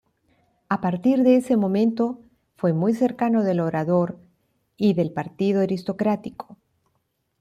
[0.67, 2.19] A partir de ese momento
[2.55, 4.17] fue muy cercano del orador
[4.75, 6.57] y del partido aristocrático.